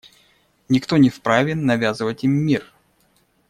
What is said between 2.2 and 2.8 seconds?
им мир.